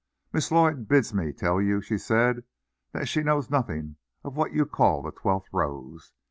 [0.33, 2.43] "Miss Lloyd bids me tell you," she said,
[2.91, 6.11] "that she knows nothing of what you call the twelfth rose.